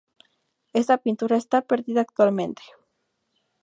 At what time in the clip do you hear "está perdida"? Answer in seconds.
1.37-2.01